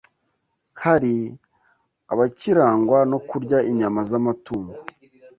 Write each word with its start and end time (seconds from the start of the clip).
Hari 0.83 1.15
abakirangwa 2.13 2.99
no 3.11 3.19
kurya 3.27 3.59
inyama 3.71 3.99
z’amatungo 4.09 4.73